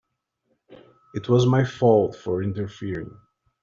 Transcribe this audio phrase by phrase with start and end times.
[1.13, 3.19] It was my fault for interfering.